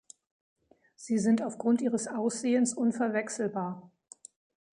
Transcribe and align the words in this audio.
Sie 0.95 1.19
sind 1.19 1.43
aufgrund 1.43 1.79
ihres 1.79 2.07
Aussehens 2.07 2.73
unverwechselbar. 2.73 3.91